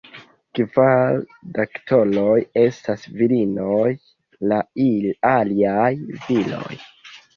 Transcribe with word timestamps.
Kvar 0.59 1.17
Doktoroj 1.57 2.39
estas 2.61 3.05
virinoj, 3.19 3.85
la 4.55 4.59
aliaj 5.37 5.89
viroj. 6.29 6.75